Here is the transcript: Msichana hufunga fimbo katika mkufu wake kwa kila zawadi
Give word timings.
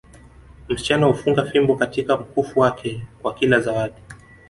Msichana 0.69 1.05
hufunga 1.05 1.45
fimbo 1.45 1.75
katika 1.75 2.17
mkufu 2.17 2.59
wake 2.59 3.03
kwa 3.21 3.33
kila 3.33 3.59
zawadi 3.59 4.01